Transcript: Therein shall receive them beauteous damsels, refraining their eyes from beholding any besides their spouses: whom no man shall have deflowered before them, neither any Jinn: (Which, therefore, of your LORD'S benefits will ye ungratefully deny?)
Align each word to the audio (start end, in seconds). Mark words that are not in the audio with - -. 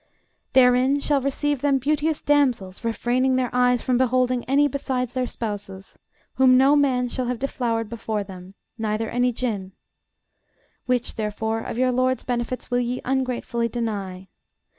Therein 0.53 0.99
shall 0.99 1.21
receive 1.21 1.61
them 1.61 1.77
beauteous 1.77 2.23
damsels, 2.23 2.83
refraining 2.83 3.35
their 3.35 3.51
eyes 3.53 3.83
from 3.83 3.99
beholding 3.99 4.43
any 4.45 4.67
besides 4.67 5.13
their 5.13 5.27
spouses: 5.27 5.99
whom 6.37 6.57
no 6.57 6.75
man 6.75 7.07
shall 7.07 7.27
have 7.27 7.37
deflowered 7.37 7.87
before 7.87 8.23
them, 8.23 8.55
neither 8.79 9.11
any 9.11 9.31
Jinn: 9.31 9.73
(Which, 10.87 11.17
therefore, 11.17 11.59
of 11.59 11.77
your 11.77 11.91
LORD'S 11.91 12.23
benefits 12.23 12.71
will 12.71 12.79
ye 12.79 12.99
ungratefully 13.05 13.69
deny?) 13.69 14.27